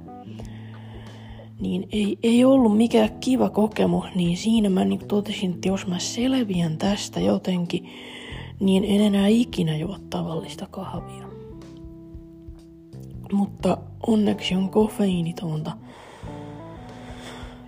Niin 1.59 1.87
ei, 1.91 2.17
ei 2.23 2.45
ollut 2.45 2.77
mikään 2.77 3.09
kiva 3.19 3.49
kokemus, 3.49 4.05
niin 4.15 4.37
siinä 4.37 4.69
mä 4.69 4.85
niin 4.85 5.07
totesin, 5.07 5.53
että 5.53 5.67
jos 5.67 5.87
mä 5.87 5.99
selviän 5.99 6.77
tästä 6.77 7.19
jotenkin, 7.19 7.89
niin 8.59 8.83
en 8.83 9.01
enää 9.01 9.27
ikinä 9.27 9.77
juo 9.77 9.97
tavallista 10.09 10.67
kahvia. 10.71 11.29
Mutta 13.31 13.77
onneksi 14.07 14.55
on 14.55 14.69
kofeiinitonta 14.69 15.71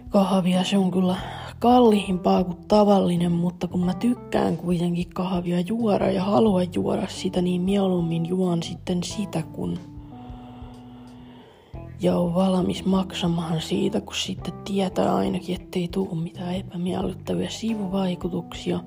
kahvia. 0.09 0.63
Se 0.63 0.77
on 0.77 0.91
kyllä 0.91 1.15
kalliimpaa 1.59 2.43
kuin 2.43 2.57
tavallinen, 2.67 3.31
mutta 3.31 3.67
kun 3.67 3.85
mä 3.85 3.93
tykkään 3.93 4.57
kuitenkin 4.57 5.09
kahvia 5.09 5.59
juoda 5.59 6.11
ja 6.11 6.23
haluan 6.23 6.67
juoda 6.75 7.07
sitä, 7.07 7.41
niin 7.41 7.61
mieluummin 7.61 8.25
juon 8.25 8.63
sitten 8.63 9.03
sitä, 9.03 9.41
kun 9.41 9.79
ja 12.01 12.17
on 12.17 12.33
valmis 12.33 12.85
maksamaan 12.85 13.61
siitä, 13.61 14.01
kun 14.01 14.15
sitten 14.15 14.53
tietää 14.65 15.15
ainakin, 15.15 15.61
ettei 15.61 15.87
tule 15.87 16.21
mitään 16.21 16.55
epämiellyttäviä 16.55 17.49
sivuvaikutuksia. 17.49 18.79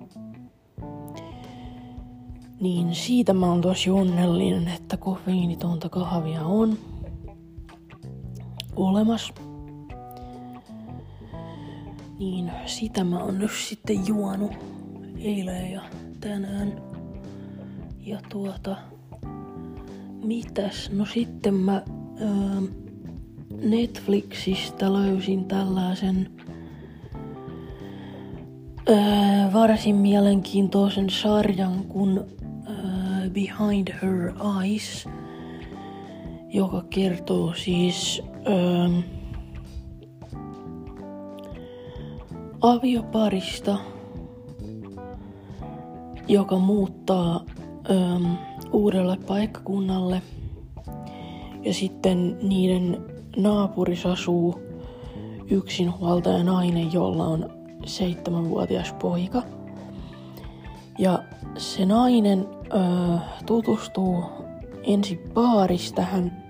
Niin 2.60 2.94
siitä 2.94 3.32
mä 3.32 3.46
oon 3.46 3.60
tosi 3.60 3.90
onnellinen, 3.90 4.68
että 4.68 4.96
kofeiinitonta 4.96 5.88
kahvia 5.88 6.42
on 6.42 6.78
olemassa. 8.76 9.34
Niin 12.18 12.50
sitä 12.66 13.04
mä 13.04 13.18
oon 13.18 13.38
nyt 13.38 13.50
sitten 13.68 14.06
juonut 14.06 14.52
eilen 15.18 15.72
ja 15.72 15.82
tänään. 16.20 16.82
Ja 18.00 18.20
tuota, 18.28 18.76
mitäs? 20.24 20.90
No 20.92 21.06
sitten 21.06 21.54
mä 21.54 21.82
öö, 22.20 22.83
Netflixistä 23.62 24.92
löysin 24.92 25.44
tällaisen 25.44 26.30
öö, 28.88 28.96
varsin 29.52 29.96
mielenkiintoisen 29.96 31.10
sarjan 31.10 31.84
kuin 31.84 32.18
öö, 32.18 33.30
Behind 33.30 33.88
Her 34.02 34.32
Eyes, 34.62 35.08
joka 36.48 36.84
kertoo 36.90 37.54
siis 37.54 38.22
öö, 38.46 38.88
avioparista, 42.60 43.78
joka 46.28 46.58
muuttaa 46.58 47.44
öö, 47.90 47.96
uudelle 48.72 49.16
paikkakunnalle 49.26 50.22
ja 51.62 51.74
sitten 51.74 52.36
niiden 52.42 53.13
naapurissa 53.36 54.12
asuu 54.12 54.60
yksinhuoltaja 55.50 56.44
nainen, 56.44 56.92
jolla 56.92 57.26
on 57.26 57.50
seitsemänvuotias 57.86 58.92
poika. 58.92 59.42
Ja 60.98 61.18
se 61.56 61.86
nainen 61.86 62.46
öö, 62.74 63.18
tutustuu 63.46 64.24
ensin 64.82 65.18
paaris 65.34 65.92
tähän 65.92 66.44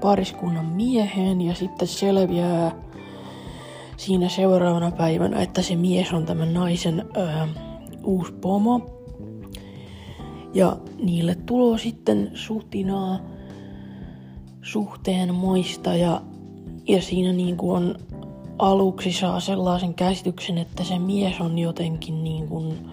pariskunnan 0.00 0.66
mieheen 0.66 1.40
ja 1.40 1.54
sitten 1.54 1.88
selviää 1.88 2.72
siinä 3.96 4.28
seuraavana 4.28 4.90
päivänä, 4.90 5.42
että 5.42 5.62
se 5.62 5.76
mies 5.76 6.12
on 6.12 6.26
tämän 6.26 6.54
naisen 6.54 7.04
öö, 7.16 7.46
uusi 8.04 8.32
pomo. 8.32 8.80
Ja 10.54 10.76
niille 11.02 11.34
tulo 11.34 11.78
sitten 11.78 12.30
sutinaa 12.34 13.18
suhteen 14.62 15.34
moista 15.34 15.94
ja, 15.94 16.22
ja 16.88 17.02
siinä 17.02 17.32
niin 17.32 17.56
kuin 17.56 17.76
on 17.76 17.98
aluksi 18.58 19.12
saa 19.12 19.40
sellaisen 19.40 19.94
käsityksen, 19.94 20.58
että 20.58 20.84
se 20.84 20.98
mies 20.98 21.40
on 21.40 21.58
jotenkin 21.58 22.24
niin 22.24 22.48
kuin, 22.48 22.90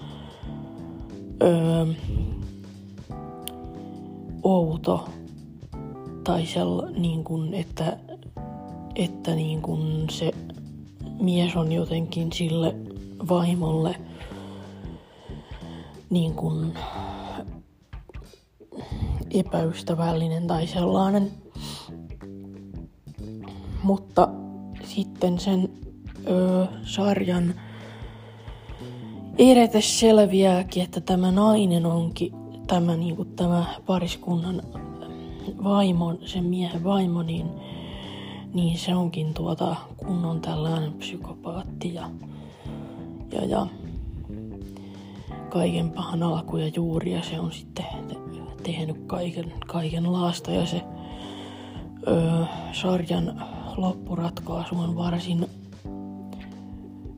öö, 1.43 1.86
outo 4.43 5.10
tai 6.23 6.45
sell, 6.45 6.82
niin 6.97 7.23
kuin, 7.23 7.54
että, 7.54 7.97
että 8.95 9.36
niin 9.36 9.62
kuin 9.62 10.10
se 10.10 10.32
mies 11.19 11.56
on 11.56 11.71
jotenkin 11.71 12.32
sille 12.32 12.75
vaimolle 13.30 13.95
niin 16.10 16.34
kuin 16.34 16.73
epäystävällinen 19.32 20.47
tai 20.47 20.67
sellainen. 20.67 21.44
Mutta 23.85 24.27
sitten 24.83 25.39
sen 25.39 25.69
ö, 26.27 26.67
sarjan 26.83 27.53
edetes 29.37 29.99
selviääkin, 29.99 30.83
että 30.83 31.01
tämä 31.01 31.31
nainen 31.31 31.85
onkin 31.85 32.33
tämä, 32.67 32.97
niin 32.97 33.15
kuin 33.15 33.35
tämä 33.35 33.65
pariskunnan 33.85 34.61
vaimo, 35.63 36.13
sen 36.25 36.43
miehen 36.43 36.83
vaimo, 36.83 37.23
niin, 37.23 37.49
niin 38.53 38.77
se 38.77 38.95
onkin 38.95 39.33
tuota 39.33 39.75
kunnon 39.97 40.41
tällainen 40.41 40.93
psykopaatti 40.93 41.93
ja, 41.93 42.09
ja, 43.31 43.45
ja 43.45 43.67
kaiken 45.49 45.91
pahan 45.91 46.23
alku 46.23 46.57
ja 46.57 46.67
juuri 46.67 47.13
ja 47.13 47.23
se 47.23 47.39
on 47.39 47.51
sitten 47.51 47.85
tehnyt 48.63 48.97
kaiken, 49.07 49.53
kaiken 49.67 50.13
laasta 50.13 50.51
ja 50.51 50.65
se 50.65 50.81
ö, 52.07 52.45
sarjan 52.71 53.54
loppuratkaisu 53.77 54.79
on 54.79 54.95
varsin, 54.95 55.47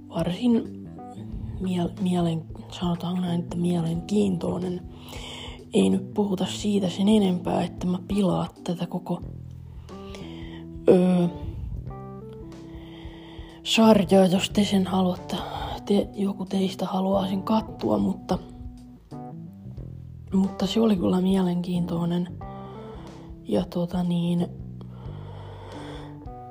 varsin 0.10 0.88
miel, 1.60 1.90
mielen, 2.02 2.46
sanotaan 2.72 3.22
näin, 3.22 3.40
että 3.40 3.58
mielenkiintoinen. 3.58 4.82
Ei 5.74 5.90
nyt 5.90 6.14
puhuta 6.14 6.46
siitä 6.46 6.90
sen 6.90 7.08
enempää, 7.08 7.64
että 7.64 7.88
mä 7.88 8.00
pilaa 8.08 8.48
tätä 8.64 8.88
koko 8.88 9.22
öö, 10.90 11.28
sarjaa, 13.64 14.26
jos 14.26 14.50
te 14.50 14.64
sen 14.64 14.88
haluatte, 14.88 15.36
te, 15.86 16.10
joku 16.14 16.46
teistä 16.46 16.86
haluaa 16.86 17.28
sen 17.28 17.44
kattua, 17.44 17.98
mutta, 17.98 18.40
mutta 20.34 20.68
se 20.68 20.82
oli 20.82 20.96
kyllä 20.96 21.22
mielenkiintoinen. 21.22 22.38
Ja 23.44 23.66
tota 23.66 24.04
niin, 24.04 24.48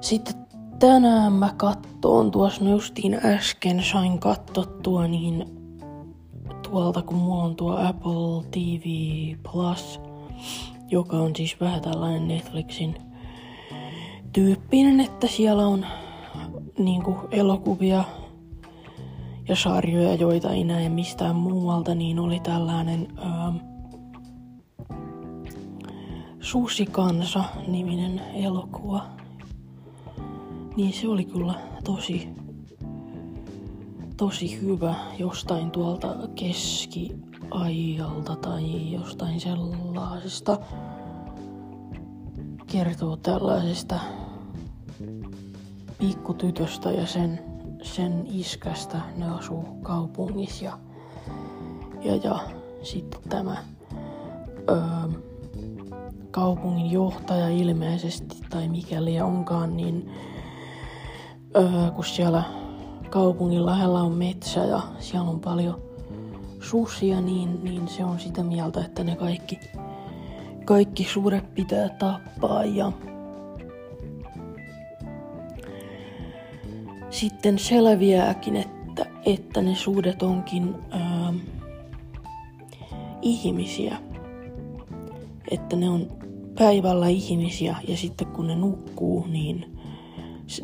sitten 0.08 0.34
tänään 0.78 1.32
mä 1.32 1.54
kattoon 1.56 2.30
tuossa 2.30 2.64
justiin 2.64 3.14
äsken 3.24 3.82
sain 3.92 4.18
kattottua 4.18 5.06
niin 5.06 5.44
tuolta 6.70 7.02
kun 7.02 7.16
mulla 7.16 7.44
on 7.44 7.56
tuo 7.56 7.76
Apple 7.76 8.50
TV 8.50 8.84
Plus 9.52 10.00
joka 10.90 11.16
on 11.16 11.36
siis 11.36 11.60
vähän 11.60 11.80
tällainen 11.80 12.28
Netflixin 12.28 12.94
tyyppinen, 14.32 15.00
että 15.00 15.26
siellä 15.26 15.66
on 15.66 15.86
niinku 16.78 17.16
elokuvia 17.30 18.04
ja 19.48 19.56
sarjoja, 19.56 20.14
joita 20.14 20.52
ei 20.52 20.64
näe 20.64 20.88
mistään 20.88 21.36
muualta, 21.36 21.94
niin 21.94 22.18
oli 22.18 22.40
tällainen 22.40 23.08
ää, 23.16 23.52
Susikansa-niminen 26.40 28.20
elokuva. 28.34 29.15
Niin 30.76 30.92
se 30.92 31.08
oli 31.08 31.24
kyllä 31.24 31.54
tosi, 31.84 32.28
tosi 34.16 34.60
hyvä 34.60 34.94
jostain 35.18 35.70
tuolta 35.70 36.14
keskiajalta 36.34 38.36
tai 38.36 38.92
jostain 38.92 39.40
sellaisesta. 39.40 40.58
Kertoo 42.66 43.16
tällaisesta 43.16 44.00
pikkutytöstä 45.98 46.92
ja 46.92 47.06
sen, 47.06 47.40
sen 47.82 48.26
iskästä. 48.26 49.00
Ne 49.16 49.30
asuu 49.30 49.64
kaupungissa 49.82 50.64
ja, 50.64 50.78
ja, 52.04 52.16
ja 52.16 52.38
sitten 52.82 53.20
tämä 53.28 53.56
öö, 54.70 54.78
kaupungin 56.30 56.90
johtaja 56.90 57.48
ilmeisesti 57.48 58.36
tai 58.50 58.68
mikäli 58.68 59.20
onkaan, 59.20 59.76
niin 59.76 60.10
öö, 61.56 61.90
kun 61.90 62.04
siellä 62.04 62.42
kaupungin 63.10 63.66
lähellä 63.66 64.02
on 64.02 64.12
metsä 64.12 64.60
ja 64.60 64.80
siellä 64.98 65.30
on 65.30 65.40
paljon 65.40 65.82
susia, 66.60 67.20
niin, 67.20 67.64
niin 67.64 67.88
se 67.88 68.04
on 68.04 68.20
sitä 68.20 68.42
mieltä, 68.42 68.84
että 68.84 69.04
ne 69.04 69.16
kaikki, 69.16 69.60
kaikki 70.64 71.04
suuret 71.04 71.54
pitää 71.54 71.88
tappaa 71.88 72.64
ja 72.64 72.92
sitten 77.10 77.58
selviääkin, 77.58 78.56
että, 78.56 79.06
että 79.26 79.62
ne 79.62 79.74
suudet 79.74 80.22
onkin 80.22 80.74
ää, 80.90 81.34
ihmisiä. 83.22 83.96
Että 85.50 85.76
ne 85.76 85.90
on 85.90 86.06
päivällä 86.58 87.08
ihmisiä 87.08 87.76
ja 87.88 87.96
sitten 87.96 88.26
kun 88.26 88.46
ne 88.46 88.54
nukkuu, 88.56 89.26
niin, 89.26 89.75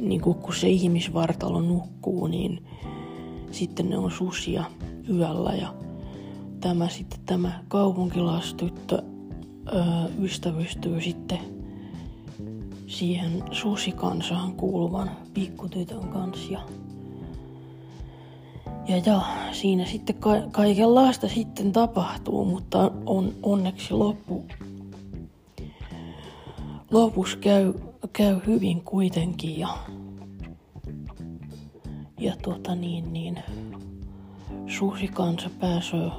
niin 0.01 0.21
kun 0.21 0.55
se 0.55 0.69
ihmisvartalo 0.69 1.61
nukkuu, 1.61 2.27
niin 2.27 2.65
sitten 3.51 3.91
ne 3.91 3.99
on 3.99 4.11
susia 4.11 4.65
yöllä 5.09 5.53
ja 5.53 5.75
tämä 6.61 6.89
sitten 6.89 7.21
tämä 7.27 7.65
kaupunkilastyttö 7.69 9.03
öö, 9.73 9.83
ystävystyy 10.21 11.01
sitten 11.01 11.39
siihen 12.87 13.43
susikansaan 13.51 14.53
kuuluvan 14.53 15.11
pikkutytön 15.35 16.09
kanssa. 16.09 16.53
Ja, 16.53 16.61
ja, 18.89 18.97
ja 19.07 19.21
siinä 19.53 19.85
sitten 19.85 20.17
ka- 20.17 20.49
kaikenlaista 20.51 21.29
sitten 21.29 21.73
tapahtuu, 21.73 22.45
mutta 22.45 22.91
on 23.07 23.33
onneksi 23.43 23.95
loppu, 23.95 24.45
lopussa 26.91 27.39
käy, 27.39 27.75
käy 28.09 28.41
hyvin 28.47 28.83
kuitenkin 28.85 29.59
ja, 29.59 29.69
ja 32.21 32.37
tuota 32.43 32.75
niin, 32.75 33.13
niin 33.13 33.39
susikansa 34.67 35.51
pääsee 35.61 36.11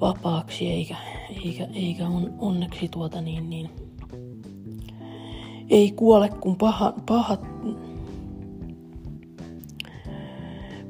vapaaksi 0.00 0.70
eikä, 0.70 0.96
eikä, 1.44 1.68
eikä 1.74 2.06
on, 2.06 2.34
onneksi 2.38 2.88
tuota 2.88 3.20
niin, 3.20 3.50
niin 3.50 3.70
ei 5.70 5.92
kuole 5.92 6.28
kun 6.28 6.56
paha, 6.56 6.92
pahat, 7.06 7.40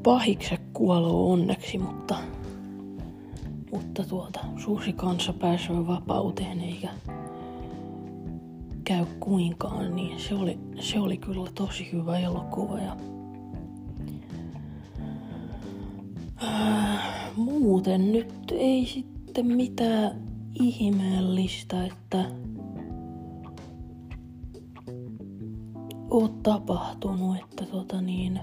pahikset 0.02 0.60
kuoloo 0.72 1.32
onneksi, 1.32 1.78
mutta, 1.78 2.16
mutta 3.72 4.04
tuota, 4.04 4.40
susi 4.64 4.92
kanssa 4.92 5.32
pääsee 5.32 5.86
vapauteen 5.86 6.60
eikä 6.60 6.88
käy 8.84 9.06
kuinkaan, 9.20 9.96
niin 9.96 10.20
se 10.20 10.34
oli, 10.34 10.58
se 10.80 11.00
oli 11.00 11.16
kyllä 11.16 11.50
tosi 11.54 11.92
hyvä 11.92 12.18
elokuva. 12.18 12.78
Ja, 12.78 12.96
äh, 16.44 17.00
muuten 17.36 18.12
nyt 18.12 18.34
ei 18.52 18.86
sitten 18.86 19.46
mitään 19.46 20.22
ihmeellistä, 20.60 21.84
että 21.84 22.24
ole 26.10 26.30
tapahtunut, 26.42 27.36
että 27.36 27.64
tota 27.66 28.00
niin, 28.00 28.40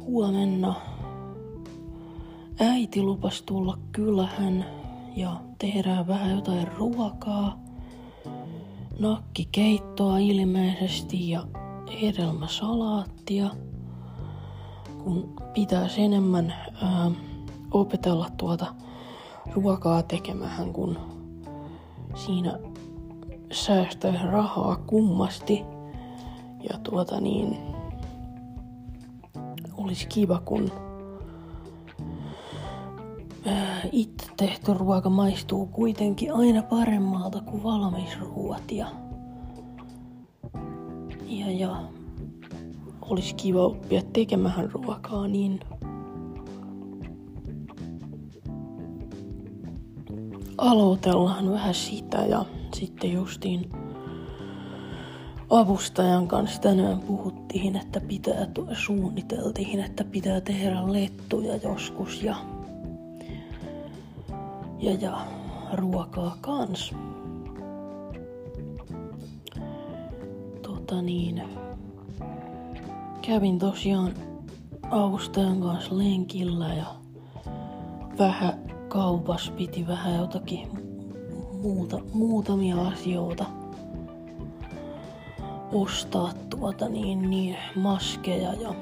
huomenna 0.00 0.74
äiti 2.60 3.02
lupas 3.02 3.42
tulla 3.42 3.78
kylähän 3.92 4.64
ja 5.16 5.40
tehdään 5.58 6.06
vähän 6.06 6.30
jotain 6.30 6.68
ruokaa. 6.68 7.67
Nakkikeittoa 8.98 10.18
ilmeisesti 10.18 11.30
ja 11.30 11.44
hedelmäsalaattia. 12.02 13.50
Kun 15.04 15.34
pitäisi 15.54 16.02
enemmän 16.02 16.54
ää, 16.82 17.10
opetella 17.70 18.28
tuota 18.36 18.66
ruokaa 19.54 20.02
tekemään, 20.02 20.72
kun 20.72 20.98
siinä 22.14 22.58
säästää 23.52 24.22
rahaa 24.30 24.76
kummasti. 24.76 25.64
Ja 26.72 26.78
tuota 26.82 27.20
niin, 27.20 27.56
olisi 29.76 30.06
kiva, 30.06 30.40
kun 30.44 30.72
itse 33.92 34.26
tehty 34.36 34.74
ruoka 34.74 35.10
maistuu 35.10 35.66
kuitenkin 35.66 36.32
aina 36.34 36.62
paremmalta 36.62 37.40
kuin 37.40 37.62
valmisruuat. 37.62 38.72
Ja, 38.72 38.86
ja, 41.26 41.50
ja 41.50 41.82
olisi 43.02 43.34
kiva 43.34 43.64
oppia 43.64 44.02
tekemään 44.12 44.70
ruokaa, 44.72 45.28
niin 45.28 45.60
aloitellaan 50.58 51.50
vähän 51.50 51.74
sitä 51.74 52.18
ja 52.18 52.44
sitten 52.74 53.12
justiin 53.12 53.70
avustajan 55.50 56.28
kanssa 56.28 56.60
tänään 56.60 57.00
puhuttiin, 57.00 57.76
että 57.76 58.00
pitää, 58.00 58.46
suunniteltiin, 58.72 59.80
että 59.80 60.04
pitää 60.04 60.40
tehdä 60.40 60.92
lettuja 60.92 61.56
joskus 61.56 62.22
ja, 62.22 62.36
ja, 64.78 64.92
ja 65.00 65.26
ruokaa 65.72 66.36
kans. 66.40 66.94
Tota 70.62 71.02
niin, 71.02 71.42
kävin 73.26 73.58
tosiaan 73.58 74.14
avustajan 74.90 75.60
kanssa 75.60 75.98
lenkillä 75.98 76.74
ja 76.74 76.86
vähän 78.18 78.54
kaupas 78.88 79.52
piti 79.56 79.86
vähän 79.86 80.14
jotakin 80.14 80.68
muuta, 81.62 82.00
muutamia 82.12 82.80
asioita– 82.80 83.46
ostaa 85.72 86.32
tuota 86.50 86.88
niin, 86.88 87.30
niin 87.30 87.56
maskeja 87.74 88.52
ja, 88.52 88.74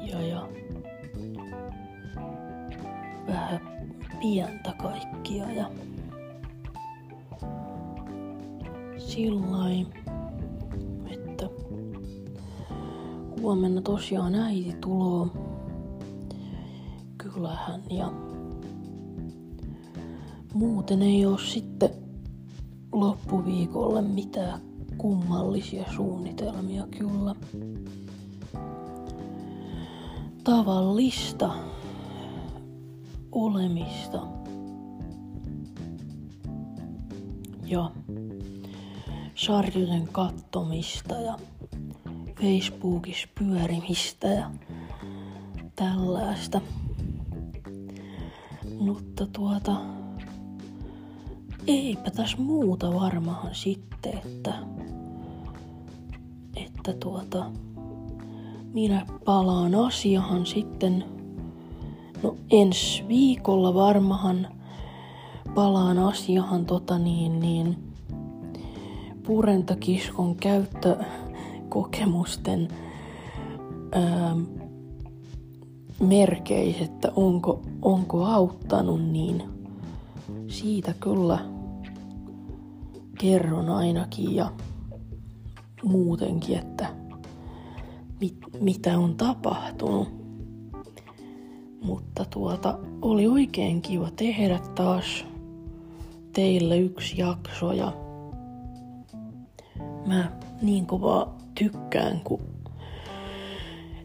ja, 0.00 0.22
ja 0.22 0.48
vähän 3.34 3.60
pientä 4.20 4.74
kaikkia 4.82 5.50
ja 5.50 5.70
sillai, 8.98 9.86
että 11.10 11.48
huomenna 13.40 13.82
tosiaan 13.82 14.34
äiti 14.34 14.76
tuloo 14.80 15.28
kylähän 17.18 17.82
ja 17.90 18.12
muuten 20.54 21.02
ei 21.02 21.26
oo 21.26 21.38
sitten 21.38 21.90
loppuviikolle 22.92 24.02
mitään 24.02 24.60
kummallisia 24.98 25.84
suunnitelmia 25.96 26.86
kyllä. 26.98 27.34
Tavallista 30.44 31.50
olemista. 33.34 34.26
Ja 37.66 37.90
sarjojen 39.34 40.08
kattomista 40.12 41.14
ja 41.14 41.38
Facebookissa 42.40 43.28
pyörimistä 43.38 44.28
ja 44.28 44.50
tällaista. 45.76 46.60
Mutta 48.78 49.26
tuota, 49.26 49.76
eipä 51.66 52.10
tässä 52.10 52.36
muuta 52.36 52.94
varmaan 52.94 53.54
sitten, 53.54 54.18
että, 54.18 54.54
että 56.56 56.92
tuota, 56.92 57.50
minä 58.72 59.06
palaan 59.24 59.74
asiahan 59.74 60.46
sitten, 60.46 61.04
no 62.22 62.36
ensi 62.50 63.04
viikolla 63.08 63.74
varmahan 63.74 64.48
palaan 65.54 65.98
asiahan 65.98 66.66
tota 66.66 66.98
niin, 66.98 67.40
niin 67.40 67.76
purentakiskon 69.26 70.36
käyttökokemusten 70.36 72.68
ää, 73.92 74.36
merkeissä, 76.00 76.84
että 76.84 77.12
onko, 77.16 77.62
onko 77.82 78.24
auttanut, 78.24 79.02
niin 79.02 79.42
siitä 80.48 80.94
kyllä 81.00 81.38
kerron 83.18 83.68
ainakin 83.68 84.34
ja 84.34 84.52
muutenkin, 85.82 86.58
että 86.58 86.86
mit, 88.20 88.36
mitä 88.60 88.98
on 88.98 89.16
tapahtunut. 89.16 90.23
Mutta 91.84 92.24
tuota, 92.24 92.78
oli 93.02 93.26
oikein 93.26 93.82
kiva 93.82 94.10
tehdä 94.10 94.58
taas 94.74 95.24
teille 96.32 96.78
yksi 96.78 97.18
jakso 97.18 97.72
ja 97.72 97.92
mä 100.06 100.30
niin 100.62 100.86
kovaa 100.86 101.38
tykkään, 101.54 102.20
kun 102.20 102.40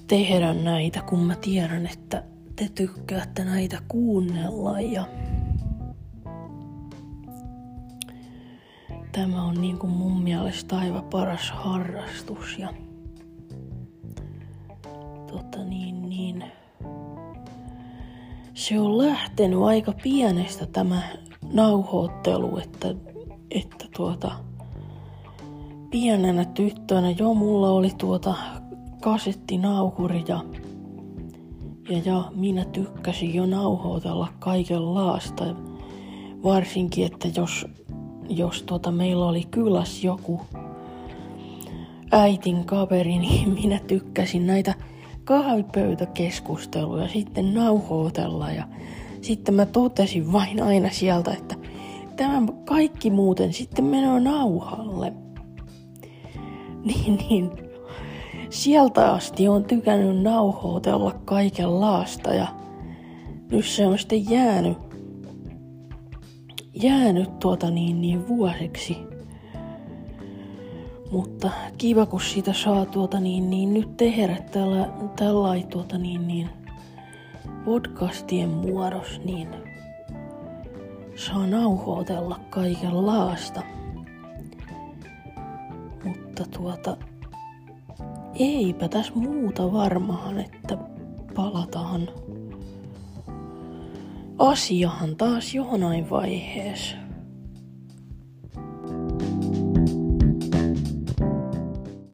tehdä 0.08 0.54
näitä, 0.54 1.02
kun 1.02 1.20
mä 1.20 1.36
tiedän, 1.36 1.88
että 1.88 2.24
te 2.56 2.70
tykkäätte 2.76 3.44
näitä 3.44 3.82
kuunnella 3.88 4.82
ja 4.82 5.06
tämä 9.12 9.44
on 9.44 9.62
niin 9.62 9.78
kuin 9.78 9.94
mun 9.94 10.22
mielestä 10.22 10.78
aivan 10.78 11.04
paras 11.04 11.52
harrastus 11.52 12.60
ja 12.60 12.74
se 18.60 18.80
on 18.80 18.98
lähtenyt 18.98 19.62
aika 19.62 19.93
pienestä 20.04 20.65
tämä 20.65 21.02
nauhoittelu, 21.54 22.58
että, 22.58 22.95
että 23.52 23.86
tuota, 23.95 24.32
pienenä 25.89 26.45
tyttönä 26.45 27.10
jo 27.12 27.34
mulla 27.34 27.69
oli 27.69 27.91
tuota 27.98 28.36
kasettinauhuri 29.02 30.24
ja, 30.28 30.43
ja, 31.89 32.02
ja 32.06 32.32
minä 32.36 32.65
tykkäsin 32.65 33.36
jo 33.36 33.45
nauhoitella 33.45 34.28
kaikenlaasta. 34.39 35.45
Varsinkin, 36.43 37.06
että 37.06 37.28
jos, 37.36 37.65
jos 38.30 38.63
tuota 38.63 38.91
meillä 38.91 39.26
oli 39.26 39.43
kylässä 39.52 40.08
joku 40.08 40.41
äitin 42.12 42.65
kaveri, 42.65 43.17
niin 43.17 43.50
minä 43.62 43.80
tykkäsin 43.88 44.48
näitä 44.48 44.74
kahvipöytäkeskusteluja 45.30 47.08
sitten 47.08 47.54
nauhoitella 47.54 48.52
ja 48.52 48.68
sitten 49.22 49.56
mä 49.56 49.65
totesin 49.65 50.32
vain 50.32 50.63
aina 50.63 50.89
sieltä, 50.89 51.34
että 51.34 51.56
tämä 52.15 52.42
kaikki 52.65 53.10
muuten 53.10 53.54
sitten 53.54 53.86
menee 53.86 54.20
nauhalle. 54.20 55.13
Niin, 56.86 57.18
niin. 57.30 57.52
Sieltä 58.50 59.12
asti 59.12 59.48
on 59.48 59.63
tykännyt 59.63 60.22
nauhoitella 60.22 61.12
kaikenlaasta 61.26 62.34
ja 62.34 62.48
nyt 63.52 63.65
se 63.65 63.88
on 63.88 64.00
sitten 64.00 64.30
jäänyt, 64.30 64.78
jäänyt 66.84 67.39
tuota 67.39 67.72
niin, 67.72 68.02
niin 68.02 68.28
vuosiksi. 68.28 69.09
Mutta 71.12 71.52
kiva, 71.78 72.06
kun 72.06 72.22
sitä 72.22 72.54
saa 72.54 72.86
tuota 72.86 73.19
niin, 73.19 73.50
niin 73.50 73.74
nyt 73.74 73.98
tehdä 73.98 74.38
tällä, 74.52 74.89
tällä 75.15 75.67
tuota 75.69 75.98
niin, 75.98 76.28
niin 76.28 76.50
podcastien 77.65 78.50
muodossa, 78.50 79.22
niin 79.26 79.48
saa 81.15 81.48
nauhoitella 81.48 82.39
kaikenlaasta. 82.50 83.62
Mutta 86.04 86.45
tuota, 86.58 86.98
eipä 88.39 88.88
tässä 88.88 89.13
muuta 89.15 89.74
varmaan, 89.74 90.39
että 90.39 90.78
palataan 91.36 92.08
asiahan 94.39 95.15
taas 95.15 95.54
jonain 95.54 96.10
vaiheessa. 96.10 97.09